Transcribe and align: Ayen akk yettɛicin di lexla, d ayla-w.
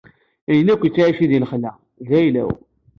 Ayen 0.49 0.71
akk 0.73 0.81
yettɛicin 0.85 1.29
di 1.31 1.39
lexla, 1.43 1.71
d 2.07 2.09
ayla-w. 2.17 2.49